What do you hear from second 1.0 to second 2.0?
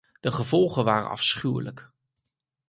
afschuwelijk.